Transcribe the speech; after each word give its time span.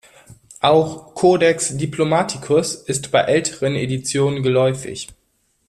Auch 0.61 1.13
"Codex 1.13 1.77
diplomaticus" 1.77 2.73
ist 2.73 3.11
bei 3.11 3.21
älteren 3.21 3.75
Editionen 3.75 4.41
geläufig. 4.41 5.09